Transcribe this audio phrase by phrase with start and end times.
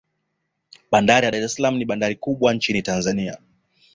[0.91, 3.37] bandari ya dar es salaam ni bandari kubwa nchin tanzania